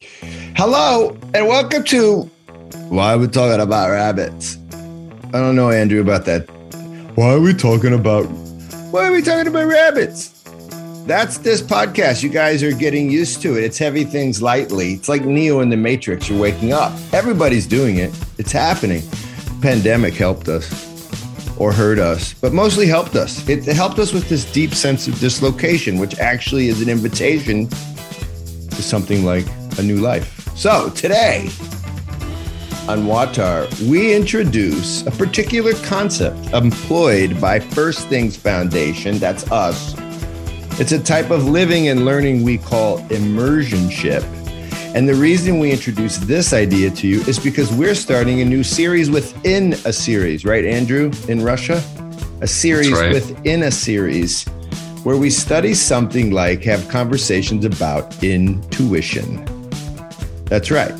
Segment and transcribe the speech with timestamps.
[0.00, 2.22] Hello and welcome to
[2.88, 4.56] Why Are We Talking About Rabbits?
[4.72, 6.48] I don't know, Andrew, about that.
[7.16, 8.26] Why are we talking about
[8.92, 10.28] why are we talking about rabbits?
[11.04, 12.22] That's this podcast.
[12.22, 13.64] You guys are getting used to it.
[13.64, 14.92] It's heavy things lightly.
[14.92, 16.28] It's like Neo in the Matrix.
[16.28, 16.92] You're waking up.
[17.12, 18.16] Everybody's doing it.
[18.38, 19.02] It's happening.
[19.60, 20.86] Pandemic helped us
[21.58, 23.48] or hurt us, but mostly helped us.
[23.48, 28.82] It helped us with this deep sense of dislocation, which actually is an invitation to
[28.82, 29.44] something like
[29.78, 30.56] a new life.
[30.56, 31.48] So today
[32.88, 39.18] on WAWTAR, we introduce a particular concept employed by First Things Foundation.
[39.18, 39.94] That's us.
[40.80, 44.24] It's a type of living and learning we call immersionship.
[44.94, 48.62] And the reason we introduce this idea to you is because we're starting a new
[48.62, 51.82] series within a series, right, Andrew, in Russia?
[52.40, 53.12] A series right.
[53.12, 54.44] within a series
[55.04, 59.57] where we study something like have conversations about intuition.
[60.48, 60.94] That's right.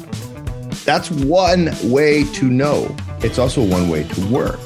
[0.84, 2.94] That's one way to know.
[3.20, 4.60] It's also one way to work.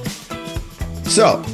[1.04, 1.44] So,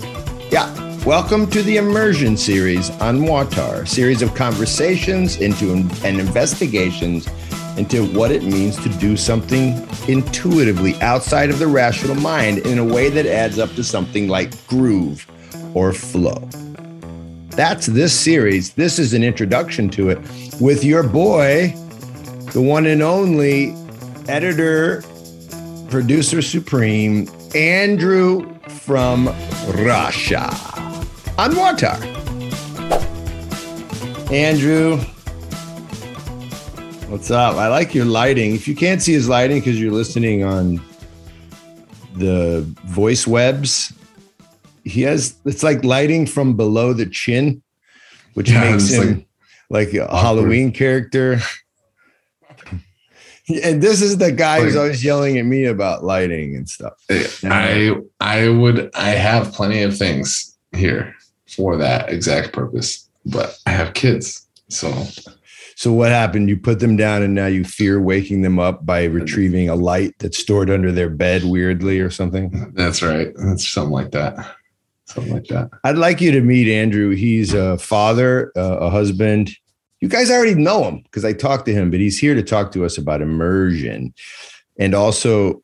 [0.51, 7.29] yeah, welcome to the Immersion series on WAWTAR, series of conversations into and investigations
[7.77, 12.85] into what it means to do something intuitively outside of the rational mind in a
[12.85, 15.27] way that adds up to something like groove
[15.75, 16.49] or flow.
[17.51, 18.73] That's this series.
[18.73, 20.19] This is an introduction to it
[20.61, 21.75] with your boy,
[22.53, 23.75] the one and only
[24.29, 25.03] editor,
[25.91, 29.27] producer supreme, Andrew from
[29.75, 30.49] Russia
[31.39, 32.19] on WAWTAR.
[34.33, 34.97] Andrew,
[37.09, 37.57] what's up?
[37.57, 38.55] I like your lighting.
[38.55, 40.81] If you can't see his lighting because you're listening on
[42.17, 43.93] the voice webs,
[44.85, 47.63] he has it's like lighting from below the chin,
[48.35, 49.27] which yeah, makes him
[49.71, 50.21] like, like a awkward.
[50.21, 51.41] Halloween character.
[53.63, 56.95] And this is the guy who's always yelling at me about lighting and stuff.
[57.11, 61.15] I I would I have plenty of things here
[61.49, 64.93] for that exact purpose, but I have kids, so.
[65.77, 66.49] So what happened?
[66.49, 70.13] You put them down, and now you fear waking them up by retrieving a light
[70.19, 72.73] that's stored under their bed weirdly or something.
[72.75, 73.29] That's right.
[73.37, 74.57] That's something like that
[75.09, 75.71] something like that.
[75.85, 77.11] I'd like you to meet Andrew.
[77.15, 79.51] He's a father, a husband.
[80.01, 82.73] You guys already know him because I talked to him, but he's here to talk
[82.73, 84.15] to us about immersion.
[84.79, 85.63] And also,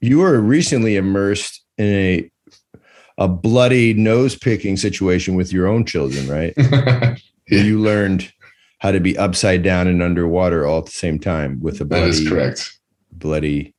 [0.00, 2.30] you were recently immersed in a
[3.20, 6.54] a bloody nose picking situation with your own children, right?
[6.56, 7.16] yeah.
[7.48, 8.32] You learned
[8.78, 12.02] how to be upside down and underwater all at the same time with a bloody,
[12.02, 12.78] that is correct.
[13.10, 13.74] bloody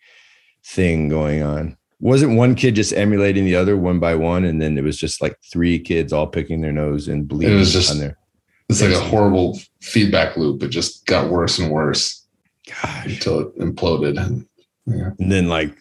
[0.61, 4.77] thing going on wasn't one kid just emulating the other one by one, and then
[4.77, 7.91] it was just like three kids all picking their nose and bleeding it was just,
[7.91, 8.17] on there.
[8.69, 10.61] It's like a horrible feedback loop.
[10.61, 12.25] It just got worse and worse
[12.67, 13.05] Gosh.
[13.05, 14.23] until it imploded.
[14.23, 14.45] And,
[14.85, 15.09] yeah.
[15.19, 15.75] and then like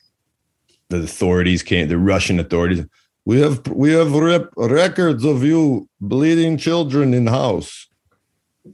[0.88, 2.84] the authorities came, the Russian authorities.
[3.26, 7.86] We have we have rep- records of you bleeding children in house.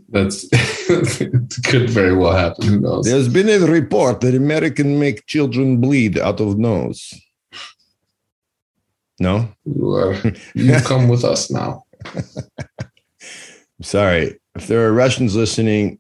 [0.09, 2.69] That's it could very well happen.
[2.69, 3.05] Who knows?
[3.05, 7.13] There's been a report that American make children bleed out of nose.
[9.19, 10.17] No, you, are,
[10.55, 11.85] you come with us now.
[13.85, 15.99] Sorry, if there are Russians listening,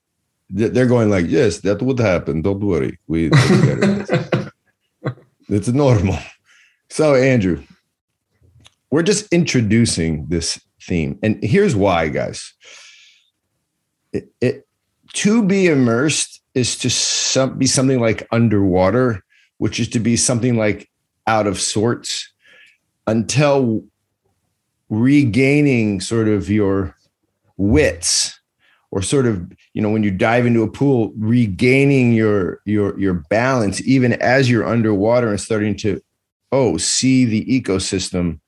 [0.49, 2.41] they're going like, "Yes, that would happen.
[2.41, 3.28] Don't worry, we."
[5.50, 6.19] it's normal.
[6.89, 7.62] So, Andrew,
[8.91, 12.55] we're just introducing this theme, and here's why, guys.
[14.15, 14.66] It, it
[15.12, 19.22] to be immersed is to some, be something like underwater,
[19.59, 20.89] which is to be something like
[21.27, 22.33] out of sorts
[23.06, 23.84] until
[24.89, 26.97] regaining sort of your
[27.56, 28.38] wits
[28.91, 33.15] or sort of you know when you dive into a pool regaining your your your
[33.31, 36.00] balance even as you're underwater and starting to
[36.53, 38.41] oh see the ecosystem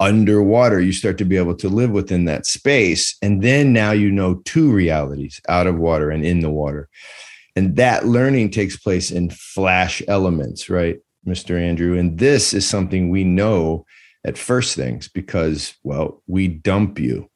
[0.00, 4.10] underwater you start to be able to live within that space and then now you
[4.10, 6.88] know two realities out of water and in the water
[7.54, 11.60] and that learning takes place in flash elements right Mr.
[11.60, 11.96] Andrew.
[11.96, 13.86] And this is something we know
[14.24, 17.28] at first things because, well, we dump you.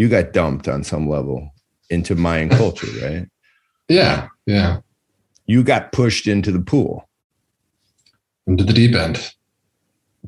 [0.00, 1.52] You got dumped on some level
[1.90, 3.28] into Mayan culture, right?
[3.86, 4.28] Yeah.
[4.46, 4.78] Yeah.
[5.44, 7.06] You got pushed into the pool,
[8.46, 9.34] into the deep end.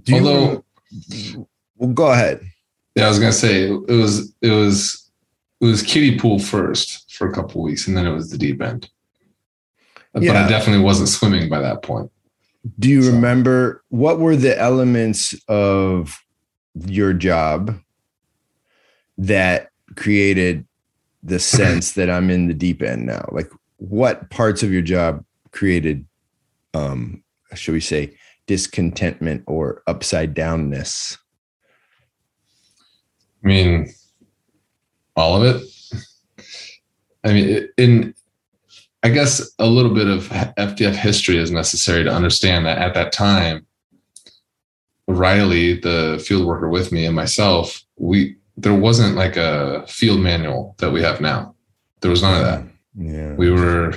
[0.03, 2.43] Do Although, you, well, go ahead.
[2.97, 5.11] Yeah, I was gonna say it was it was
[5.63, 8.61] it was kiddie pool first for a couple weeks, and then it was the deep
[8.61, 8.91] end.
[10.13, 10.45] But yeah.
[10.45, 12.11] I definitely wasn't swimming by that point.
[12.79, 13.13] Do you so.
[13.13, 16.23] remember what were the elements of
[16.75, 17.81] your job
[19.27, 20.67] that created
[21.23, 23.29] the sense that I'm in the deep end now?
[23.33, 26.07] Like what parts of your job created,
[26.75, 27.23] um,
[27.55, 28.17] shall we say,
[28.47, 31.19] discontentment or upside downness?
[33.45, 33.93] I mean,
[35.17, 35.63] all of it.
[37.25, 38.15] I mean, in
[39.05, 43.13] I guess a little bit of FTF history is necessary to understand that at that
[43.13, 43.67] time,
[45.09, 50.75] Riley, the field worker with me, and myself, we there wasn't like a field manual
[50.79, 51.55] that we have now.
[52.01, 52.65] There was none of that.
[52.95, 53.35] Yeah.
[53.35, 53.95] We were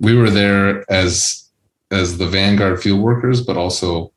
[0.00, 1.48] we were there as
[1.90, 4.12] as the vanguard field workers, but also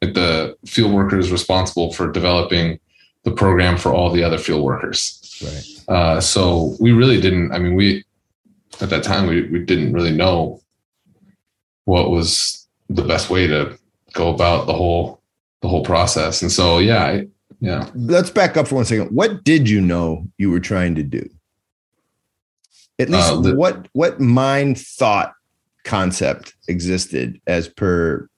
[0.00, 2.78] like the field workers responsible for developing
[3.24, 5.18] the program for all the other field workers.
[5.42, 5.96] Right.
[5.96, 7.52] Uh, so we really didn't.
[7.52, 8.04] I mean, we
[8.80, 10.60] at that time we, we didn't really know
[11.84, 13.78] what was the best way to
[14.12, 15.20] go about the whole
[15.60, 16.42] the whole process.
[16.42, 17.28] And so yeah, I,
[17.62, 17.88] yeah.
[17.94, 19.10] Let's back up for one second.
[19.14, 21.28] What did you know you were trying to do?
[22.98, 25.32] At least uh, the, what what mind thought
[25.84, 28.28] concept existed as per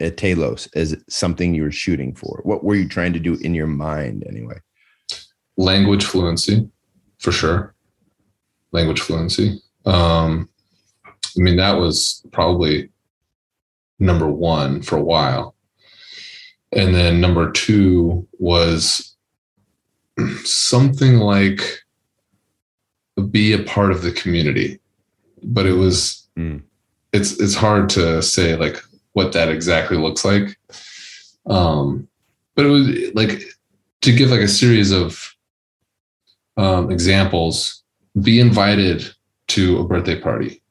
[0.00, 2.40] at telos as something you were shooting for?
[2.42, 4.58] What were you trying to do in your mind anyway?
[5.56, 6.68] Language fluency,
[7.18, 7.72] for sure.
[8.72, 9.60] Language fluency.
[9.84, 10.48] Um,
[11.06, 12.90] I mean, that was probably
[14.00, 15.55] number one for a while.
[16.76, 19.16] And then number two was
[20.44, 21.62] something like
[23.30, 24.78] be a part of the community.
[25.42, 26.62] But it was mm.
[27.14, 28.82] it's it's hard to say like
[29.14, 30.58] what that exactly looks like.
[31.46, 32.06] Um,
[32.54, 33.42] but it was like
[34.02, 35.34] to give like a series of
[36.58, 37.82] um, examples,
[38.20, 39.10] be invited
[39.48, 40.62] to a birthday party.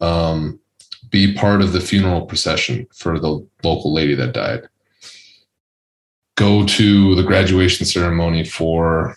[0.00, 0.60] Um,
[1.08, 4.68] be part of the funeral procession for the local lady that died.
[6.40, 9.16] Go to the graduation ceremony for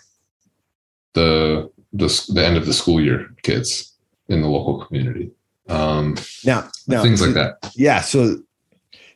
[1.14, 3.92] the the, the end of the school year kids
[4.28, 5.30] in the local community.
[5.68, 7.72] Um, now, now things like that.
[7.74, 8.00] Yeah.
[8.00, 8.42] So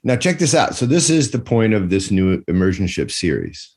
[0.03, 0.75] now check this out.
[0.75, 3.77] So this is the point of this new immersionship series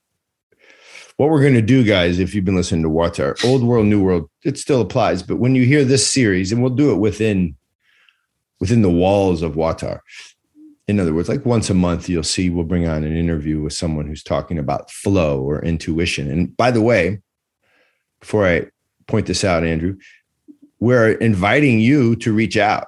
[1.21, 4.01] what we're going to do, guys, if you've been listening to WAWTAR, Old World, New
[4.01, 5.21] World, it still applies.
[5.21, 7.55] But when you hear this series, and we'll do it within
[8.59, 9.99] within the walls of WAWTAR.
[10.87, 13.73] In other words, like once a month, you'll see we'll bring on an interview with
[13.73, 16.29] someone who's talking about flow or intuition.
[16.29, 17.21] And by the way,
[18.19, 18.67] before I
[19.07, 19.97] point this out, Andrew,
[20.79, 22.87] we're inviting you to reach out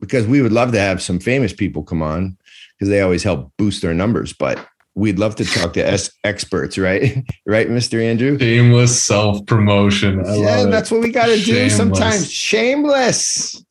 [0.00, 2.36] because we would love to have some famous people come on
[2.78, 4.32] because they always help boost our numbers.
[4.32, 4.64] But
[4.94, 7.24] we'd love to talk to S experts, right?
[7.46, 8.02] right, Mr.
[8.02, 8.38] Andrew?
[8.38, 10.24] Shameless self promotion.
[10.24, 12.30] Yeah, that's what we got to do sometimes.
[12.30, 13.64] Shameless.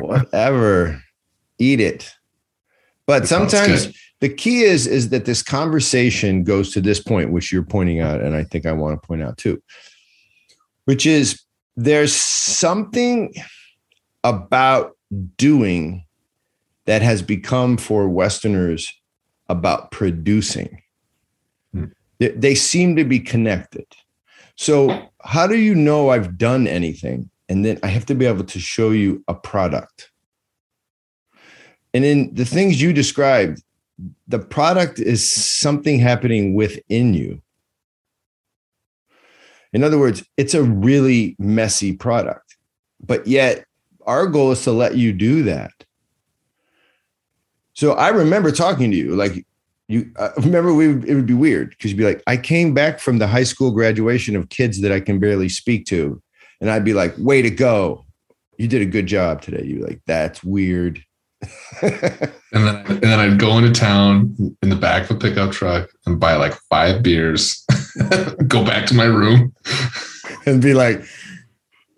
[0.00, 1.02] Whatever.
[1.60, 2.12] Eat it.
[3.06, 7.62] But sometimes the key is is that this conversation goes to this point, which you're
[7.62, 9.62] pointing out, and I think I want to point out too,
[10.84, 11.42] which is
[11.76, 13.32] there's something
[14.24, 14.96] about
[15.36, 16.04] doing
[16.86, 18.92] that has become for Westerners
[19.48, 20.82] about producing.
[21.72, 21.86] Hmm.
[22.18, 23.86] They, they seem to be connected.
[24.56, 27.30] So, how do you know I've done anything?
[27.48, 30.09] And then I have to be able to show you a product.
[31.92, 33.62] And in the things you described,
[34.28, 37.42] the product is something happening within you.
[39.72, 42.56] In other words, it's a really messy product,
[43.04, 43.64] but yet
[44.06, 45.72] our goal is to let you do that.
[47.74, 49.46] So I remember talking to you, like
[49.88, 52.98] you uh, remember we it would be weird because you'd be like, I came back
[52.98, 56.20] from the high school graduation of kids that I can barely speak to,
[56.60, 58.04] and I'd be like, way to go,
[58.58, 59.64] you did a good job today.
[59.64, 61.02] You're like, that's weird.
[61.82, 65.90] and then and then I'd go into town in the back of a pickup truck
[66.06, 67.64] and buy like five beers,
[68.46, 69.54] go back to my room,
[70.46, 71.02] and be like,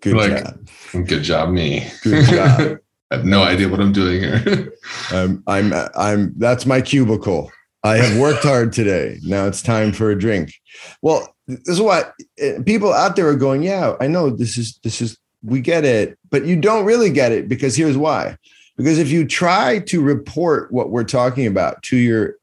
[0.01, 1.07] good like, job.
[1.07, 1.89] Good job, me.
[2.03, 2.79] Good job.
[3.11, 4.73] I have no idea what I'm doing here.
[5.11, 7.51] I'm, I'm, I'm, that's my cubicle.
[7.83, 9.19] I have worked hard today.
[9.23, 10.53] Now it's time for a drink.
[11.01, 14.79] Well, this is what eh, people out there are going, yeah, I know this is,
[14.83, 18.37] this is, we get it, but you don't really get it because here's why.
[18.77, 22.35] Because if you try to report what we're talking about to your,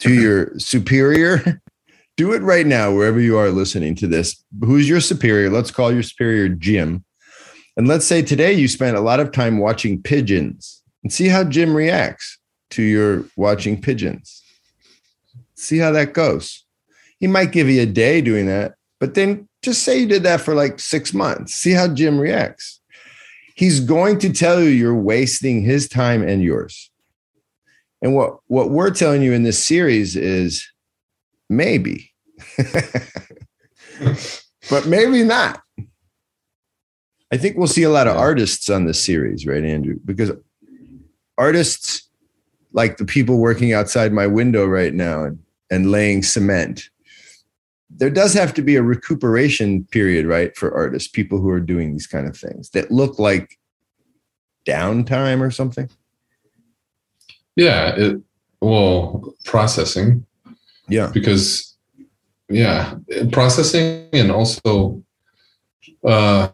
[0.00, 1.60] to your superior,
[2.16, 4.42] do it right now, wherever you are listening to this.
[4.60, 5.50] Who's your superior?
[5.50, 7.04] Let's call your superior Jim.
[7.76, 11.44] And let's say today you spent a lot of time watching pigeons and see how
[11.44, 12.38] Jim reacts
[12.70, 14.42] to your watching pigeons.
[15.54, 16.64] See how that goes.
[17.18, 20.40] He might give you a day doing that, but then just say you did that
[20.40, 21.54] for like six months.
[21.54, 22.80] See how Jim reacts.
[23.54, 26.90] He's going to tell you you're wasting his time and yours.
[28.00, 30.66] And what, what we're telling you in this series is
[31.48, 32.12] maybe,
[34.70, 35.62] but maybe not.
[37.32, 39.98] I think we'll see a lot of artists on this series, right, Andrew?
[40.04, 40.32] Because
[41.38, 42.08] artists
[42.72, 45.38] like the people working outside my window right now and,
[45.70, 46.90] and laying cement,
[47.96, 51.92] there does have to be a recuperation period, right, for artists, people who are doing
[51.92, 53.58] these kind of things that look like
[54.66, 55.88] downtime or something.
[57.56, 57.94] Yeah.
[57.96, 58.20] It,
[58.60, 60.24] well, processing
[60.88, 61.10] Yeah.
[61.12, 61.76] because
[62.48, 62.94] yeah,
[63.30, 65.02] processing and also
[66.04, 66.48] uh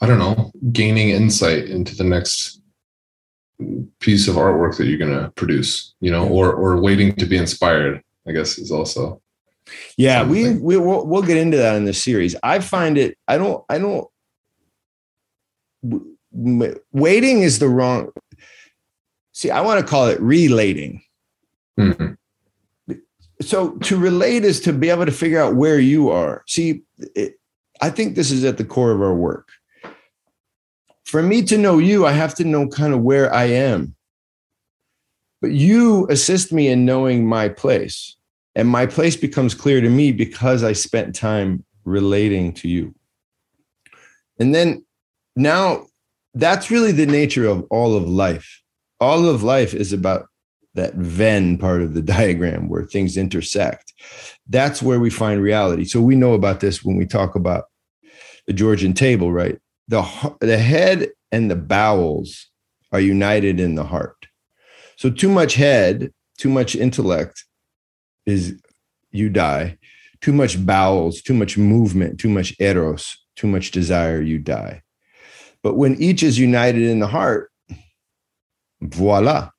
[0.00, 2.62] I don't know, gaining insight into the next
[3.98, 7.36] piece of artwork that you're going to produce, you know, or or waiting to be
[7.36, 9.20] inspired, I guess is also
[9.96, 12.36] Yeah, we we we'll, we'll get into that in the series.
[12.42, 13.16] I find it.
[13.26, 13.64] I don't.
[13.68, 14.08] I don't.
[16.92, 18.10] Waiting is the wrong.
[19.32, 21.02] See, I want to call it relating.
[21.78, 22.16] Mhm.
[23.40, 26.42] So to relate is to be able to figure out where you are.
[26.48, 26.82] See,
[27.14, 27.38] it,
[27.80, 29.48] I think this is at the core of our work.
[31.04, 33.94] For me to know you, I have to know kind of where I am.
[35.40, 38.16] But you assist me in knowing my place.
[38.54, 42.94] And my place becomes clear to me because I spent time relating to you.
[44.38, 44.84] And then
[45.36, 45.86] now
[46.34, 48.62] that's really the nature of all of life.
[49.00, 50.26] All of life is about
[50.74, 53.92] that Venn part of the diagram where things intersect.
[54.48, 55.84] That's where we find reality.
[55.84, 57.64] So we know about this when we talk about
[58.46, 59.58] the Georgian table, right?
[59.88, 60.02] The,
[60.40, 62.48] the head and the bowels
[62.92, 64.26] are united in the heart.
[64.96, 67.44] So too much head, too much intellect
[68.28, 68.60] is
[69.10, 69.78] you die.
[70.20, 74.82] Too much bowels, too much movement, too much eros, too much desire, you die.
[75.62, 77.50] But when each is united in the heart,
[78.80, 79.50] voila,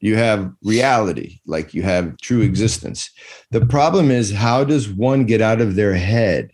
[0.00, 3.10] you have reality, like you have true existence.
[3.50, 6.50] The problem is, how does one get out of their head?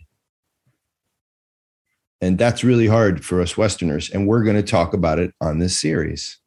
[2.21, 4.09] And that's really hard for us Westerners.
[4.09, 6.37] And we're going to talk about it on this series.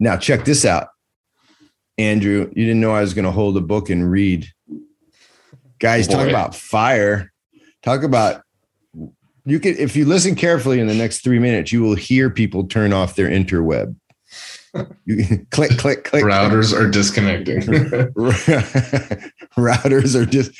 [0.00, 0.88] Now, check this out.
[1.98, 4.46] Andrew, you didn't know I was going to hold a book and read.
[5.78, 7.32] Guys, talk about fire.
[7.82, 8.42] Talk about
[9.44, 12.66] you can if you listen carefully in the next three minutes, you will hear people
[12.66, 13.94] turn off their interweb.
[15.06, 16.22] You click, click, click.
[16.22, 17.60] routers are disconnecting.
[19.56, 20.50] Routers are just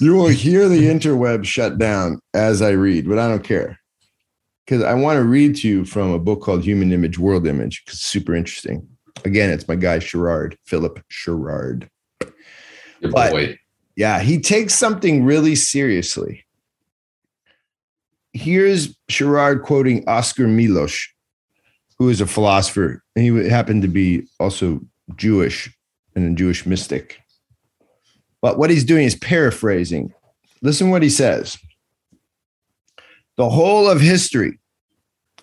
[0.00, 3.78] you will hear the interweb shut down as I read, but I don't care.
[4.64, 7.84] Because I want to read to you from a book called Human Image, World Image,
[7.84, 8.88] because it's super interesting.
[9.24, 11.88] Again, it's my guy Sherrard, Philip Sherrard.
[13.00, 13.58] Your But- boy.
[13.96, 16.44] Yeah, he takes something really seriously.
[18.32, 21.08] Here's Sherrard quoting Oscar Milosz,
[21.98, 24.80] who is a philosopher, and he happened to be also
[25.16, 25.68] Jewish
[26.14, 27.20] and a Jewish mystic.
[28.40, 30.14] But what he's doing is paraphrasing.
[30.62, 31.58] Listen what he says.
[33.36, 34.60] The whole of history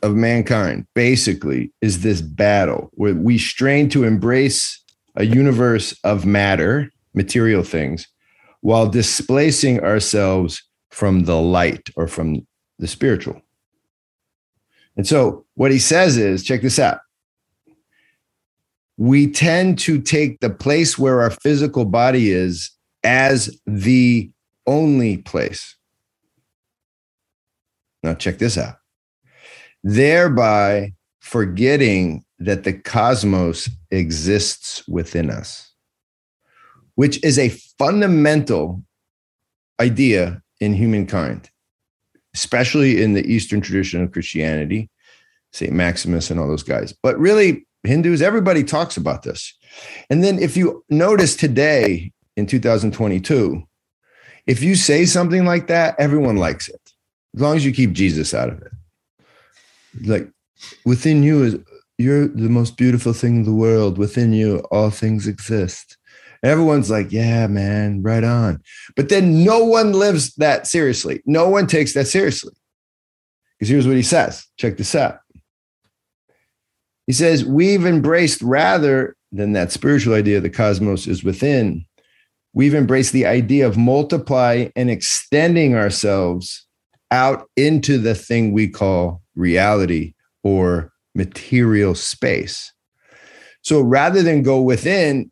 [0.01, 4.81] of mankind basically is this battle where we strain to embrace
[5.15, 8.07] a universe of matter, material things,
[8.61, 12.45] while displacing ourselves from the light or from
[12.79, 13.41] the spiritual.
[14.97, 16.99] And so what he says is check this out.
[18.97, 22.71] We tend to take the place where our physical body is
[23.03, 24.31] as the
[24.65, 25.75] only place.
[28.03, 28.75] Now, check this out.
[29.87, 35.71] Thereby forgetting that the cosmos exists within us,
[36.95, 38.83] which is a fundamental
[39.79, 41.51] idea in humankind,
[42.33, 44.89] especially in the Eastern tradition of Christianity,
[45.53, 45.71] St.
[45.71, 46.91] Maximus and all those guys.
[47.03, 49.53] But really, Hindus, everybody talks about this.
[50.09, 53.61] And then if you notice today in 2022,
[54.47, 56.81] if you say something like that, everyone likes it,
[57.35, 58.71] as long as you keep Jesus out of it.
[60.03, 60.29] Like
[60.85, 61.57] within you is
[61.97, 63.97] you're the most beautiful thing in the world.
[63.97, 65.97] Within you, all things exist.
[66.43, 68.61] Everyone's like, yeah, man, right on.
[68.95, 71.23] But then no one lives that seriously.
[71.25, 72.53] No one takes that seriously.
[73.57, 74.45] Because here's what he says.
[74.57, 75.19] Check this out.
[77.07, 81.85] He says, We've embraced rather than that spiritual idea the cosmos is within,
[82.53, 86.65] we've embraced the idea of multiply and extending ourselves
[87.15, 92.73] out into the thing we call reality or material space.
[93.61, 95.31] So rather than go within,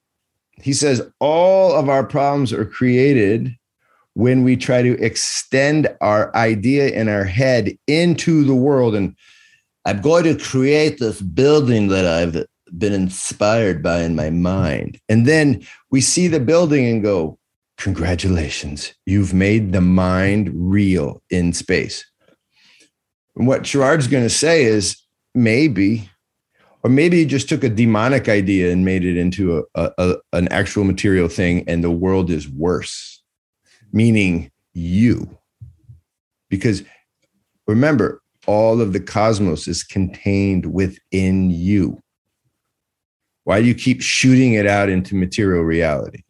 [0.61, 3.55] he says all of our problems are created
[4.13, 8.95] when we try to extend our idea in our head into the world.
[8.95, 9.15] And
[9.85, 12.45] I'm going to create this building that I've
[12.77, 14.99] been inspired by in my mind.
[15.09, 17.37] And then we see the building and go,
[17.77, 22.05] Congratulations, you've made the mind real in space.
[23.35, 24.97] And what Sherrard's going to say is
[25.33, 26.09] maybe,
[26.83, 30.15] or maybe he just took a demonic idea and made it into a, a, a
[30.33, 33.21] an actual material thing, and the world is worse,
[33.91, 35.37] meaning you.
[36.49, 36.83] Because
[37.67, 41.99] remember, all of the cosmos is contained within you.
[43.45, 46.23] Why do you keep shooting it out into material reality?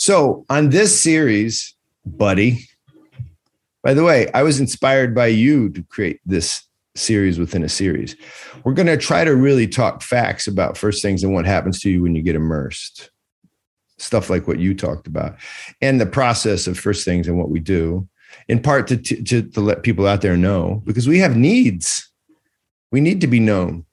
[0.00, 1.74] So, on this series,
[2.06, 2.66] buddy,
[3.82, 6.62] by the way, I was inspired by you to create this
[6.96, 8.16] series within a series.
[8.64, 11.90] We're going to try to really talk facts about first things and what happens to
[11.90, 13.10] you when you get immersed.
[13.98, 15.36] Stuff like what you talked about,
[15.82, 18.08] and the process of first things and what we do,
[18.48, 22.10] in part to, to, to let people out there know because we have needs.
[22.90, 23.84] We need to be known,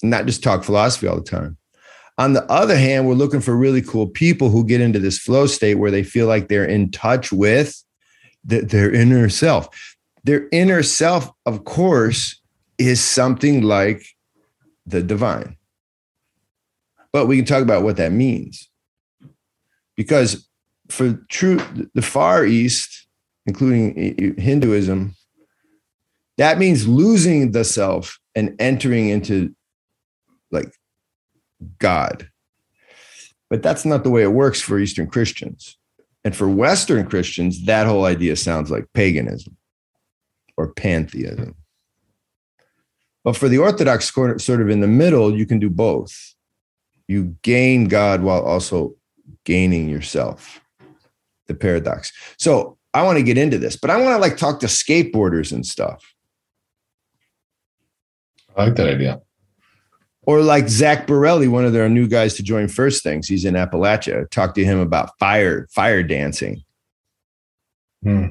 [0.00, 1.57] not just talk philosophy all the time.
[2.18, 5.46] On the other hand, we're looking for really cool people who get into this flow
[5.46, 7.82] state where they feel like they're in touch with
[8.44, 9.96] the, their inner self.
[10.24, 12.40] Their inner self, of course,
[12.76, 14.04] is something like
[14.84, 15.56] the divine.
[17.12, 18.68] But we can talk about what that means.
[19.96, 20.48] Because
[20.88, 21.60] for true,
[21.94, 23.06] the Far East,
[23.46, 25.14] including Hinduism,
[26.36, 29.54] that means losing the self and entering into
[30.50, 30.72] like
[31.78, 32.28] God.
[33.50, 35.76] But that's not the way it works for Eastern Christians.
[36.24, 39.56] And for Western Christians, that whole idea sounds like paganism
[40.56, 41.54] or pantheism.
[43.24, 46.34] But for the Orthodox, sort of in the middle, you can do both.
[47.06, 48.94] You gain God while also
[49.44, 50.60] gaining yourself.
[51.46, 52.12] The paradox.
[52.38, 55.52] So I want to get into this, but I want to like talk to skateboarders
[55.52, 56.14] and stuff.
[58.54, 59.22] I like that idea
[60.28, 63.26] or like Zach Borelli, one of their new guys to join First Things.
[63.26, 64.28] He's in Appalachia.
[64.28, 66.62] Talk to him about fire, fire dancing.
[68.02, 68.26] Hmm.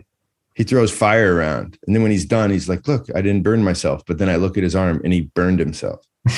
[0.54, 1.80] He throws fire around.
[1.88, 4.04] And then when he's done, he's like, look, I didn't burn myself.
[4.06, 6.06] But then I look at his arm and he burned himself.
[6.27, 6.34] he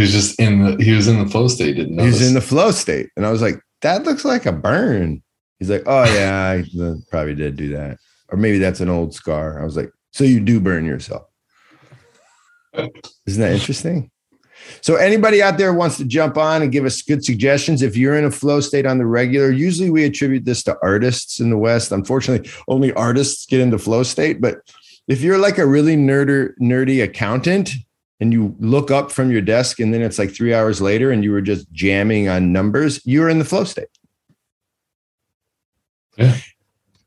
[0.00, 2.40] was just in the he was in the flow state, didn't He was in the
[2.40, 3.10] flow state.
[3.16, 5.22] And I was like, that looks like a burn.
[5.60, 6.64] He's like, oh yeah, I
[7.12, 7.98] probably did do that.
[8.30, 9.60] Or maybe that's an old scar.
[9.60, 11.28] I was like, so you do burn yourself.
[13.26, 14.10] Isn't that interesting?
[14.80, 18.16] So anybody out there wants to jump on and give us good suggestions if you're
[18.16, 19.50] in a flow state on the regular.
[19.50, 21.92] Usually we attribute this to artists in the West.
[21.92, 24.58] Unfortunately, only artists get into flow state, but
[25.06, 27.72] if you're like a really nerder nerdy accountant
[28.20, 31.22] and you look up from your desk and then it's like 3 hours later and
[31.22, 33.88] you were just jamming on numbers, you're in the flow state.
[36.16, 36.36] Yeah.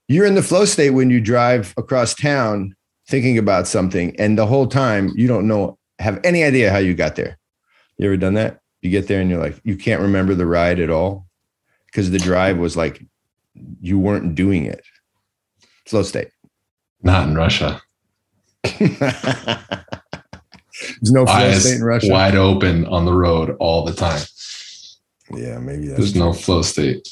[0.08, 2.76] You're in the flow state when you drive across town
[3.08, 6.94] thinking about something and the whole time you don't know have any idea how you
[6.94, 7.38] got there.
[7.98, 8.60] You ever done that?
[8.82, 11.26] You get there and you're like you can't remember the ride at all?
[11.88, 13.04] Because the drive was like
[13.82, 14.82] you weren't doing it.
[15.86, 16.30] Flow state.
[17.02, 17.82] Not in russia.
[21.02, 22.12] There's no flow Eyes state in russia.
[22.12, 24.22] wide open on the road all the time.
[25.34, 27.08] Yeah maybe there's no flow state.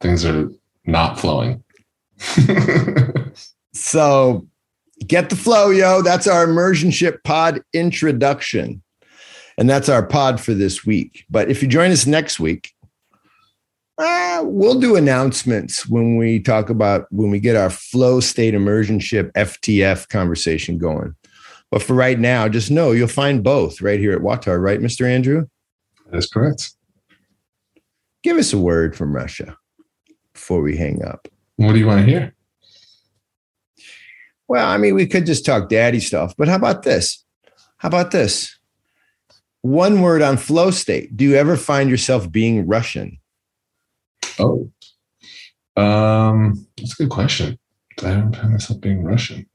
[0.00, 0.50] Things are
[0.84, 1.62] not flowing.
[3.72, 4.46] So
[5.06, 6.02] Get the flow, yo.
[6.02, 8.82] That's our immersionship pod introduction.
[9.58, 11.24] And that's our pod for this week.
[11.28, 12.72] But if you join us next week,
[13.98, 19.30] uh, we'll do announcements when we talk about when we get our flow state immersionship
[19.32, 21.14] FTF conversation going.
[21.70, 25.06] But for right now, just know you'll find both right here at WAWTAR, right, Mr.
[25.06, 25.46] Andrew?
[26.10, 26.72] That's correct.
[28.22, 29.56] Give us a word from Russia
[30.32, 31.28] before we hang up.
[31.56, 32.34] What do you want to hear?
[34.50, 37.24] Well, I mean, we could just talk daddy stuff, but how about this?
[37.76, 38.58] How about this?
[39.62, 41.16] One word on flow state.
[41.16, 43.20] Do you ever find yourself being Russian?
[44.40, 44.68] Oh,
[45.76, 47.60] um, that's a good question.
[47.92, 49.46] I Do I ever find myself being Russian?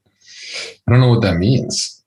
[0.88, 2.01] I don't know what that means.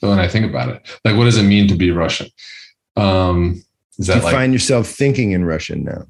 [0.00, 2.26] When I think about it, like, what does it mean to be Russian?
[2.96, 3.64] Um,
[3.98, 6.04] is that Do you like, find yourself thinking in Russian now?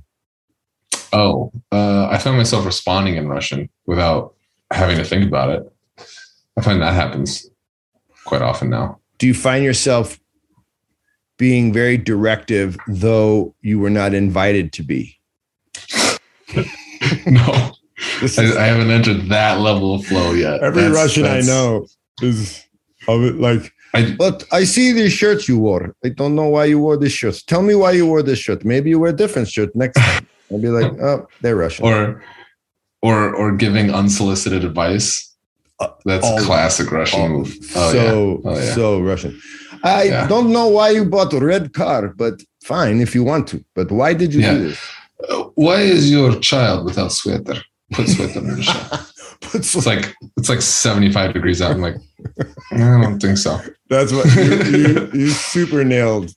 [1.13, 4.34] Oh, uh, I find myself responding in Russian without
[4.75, 5.73] having to think about it.
[6.57, 7.49] I find that happens
[8.25, 9.01] quite often now.
[9.19, 10.19] Do you find yourself
[11.37, 15.19] being very directive, though you were not invited to be?
[17.27, 17.73] no,
[18.23, 20.63] is, I, I, haven't entered that level of flow yet.
[20.63, 21.87] Every that's, Russian that's, I know
[22.23, 22.65] is
[23.09, 23.73] of it like.
[23.93, 25.95] I, but I see these shirts you wore.
[26.05, 27.41] I don't know why you wore this shirt.
[27.47, 28.65] Tell me why you wore this shirt.
[28.65, 30.27] Maybe you wear a different shirt next time.
[30.51, 31.87] I'll be like, oh, they're Russian.
[31.87, 32.23] Or
[33.05, 35.09] or or giving unsolicited advice.
[35.79, 37.51] Uh, That's a classic Russian move.
[37.77, 38.51] Oh, so yeah.
[38.51, 38.75] Oh, yeah.
[38.75, 39.33] so Russian.
[39.83, 40.27] I yeah.
[40.27, 43.63] don't know why you bought a red car, but fine if you want to.
[43.75, 44.81] But why did you do this?
[45.55, 47.59] Why is your child without sweater?
[47.93, 48.63] Put sweater on
[49.55, 51.73] It's like it's like 75 degrees out.
[51.73, 51.97] I'm like,
[52.73, 53.61] I don't think so.
[53.91, 56.31] That's what you, you, you super nailed.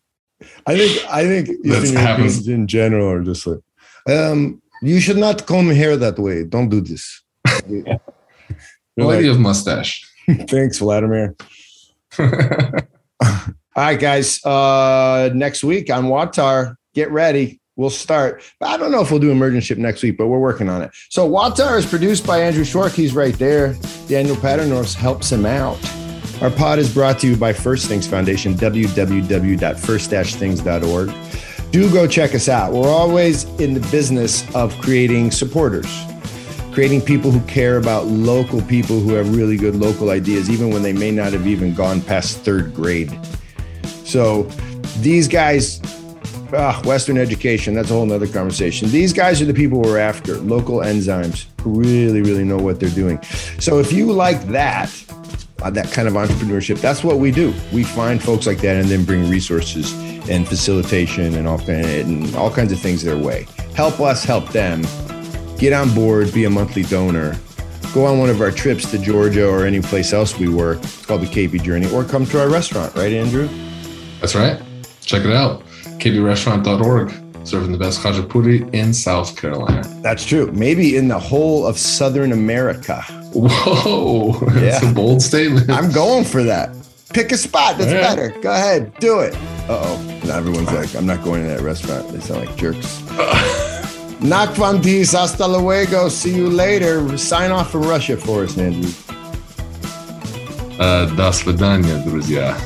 [0.65, 2.47] I think I think Eastern happens.
[2.47, 3.63] In general are just like,
[4.09, 6.43] um, you should not comb hair that way.
[6.43, 7.21] Don't do this.
[7.67, 7.99] Lady
[8.97, 10.07] like, of mustache.
[10.47, 11.35] Thanks, Vladimir.
[12.19, 12.29] All
[13.75, 14.43] right, guys.
[14.43, 17.59] Uh, next week on WAWTAR, get ready.
[17.75, 18.43] We'll start.
[18.59, 20.89] I don't know if we'll do emergentship next week, but we're working on it.
[21.09, 22.93] So WAWTAR is produced by Andrew Schwark.
[22.93, 23.75] He's right there.
[24.07, 25.77] Daniel Padrnos helps him out.
[26.41, 31.26] Our pod is brought to you by First Things Foundation, www.first-things.org.
[31.77, 32.73] Do go check us out.
[32.73, 35.85] We're always in the business of creating supporters
[36.71, 40.81] creating people who care about local people who have really good local ideas, even when
[40.81, 43.15] they may not have even gone past third grade.
[44.05, 44.43] So
[45.01, 45.79] these guys,
[46.51, 48.89] ah, Western education, that's a whole nother conversation.
[48.89, 52.89] These guys are the people we're after, local enzymes who really, really know what they're
[52.89, 53.21] doing.
[53.59, 54.91] So if you like that,
[55.61, 57.53] uh, that kind of entrepreneurship, that's what we do.
[57.71, 62.51] We find folks like that and then bring resources and facilitation and all, and all
[62.51, 63.47] kinds of things their way.
[63.75, 64.81] Help us help them
[65.57, 67.35] get on board, be a monthly donor,
[67.93, 70.77] go on one of our trips to Georgia or any place else we work.
[70.83, 73.47] It's called the Keipi Journey, or come to our restaurant, right, Andrew?
[74.19, 74.61] That's right.
[75.01, 75.63] Check it out.
[75.99, 77.13] keipirestaurant.org.
[77.47, 79.81] Serving the best khachapuri in South Carolina.
[80.01, 80.51] That's true.
[80.51, 83.01] Maybe in the whole of Southern America.
[83.33, 84.33] Whoa.
[84.49, 84.91] That's Yeah.
[84.91, 85.69] a bold statement.
[85.69, 86.69] I'm going for that.
[87.12, 88.00] Pick a spot that's Yeah.
[88.00, 88.30] better.
[88.40, 89.34] Go ahead, do it.
[89.68, 90.20] Uh oh.
[90.24, 92.08] Now everyone's like, I'm not going to that restaurant.
[92.10, 93.02] They sound like jerks.
[94.22, 96.08] Nakvantis, hasta luego.
[96.08, 97.16] See you later.
[97.18, 98.90] Sign off from Russia for us, Andrew.
[100.78, 102.56] Uh, До свидания, друзья.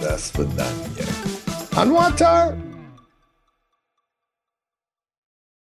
[0.00, 0.72] That's for that.
[0.96, 1.80] Yeah.
[1.80, 2.56] On Watar.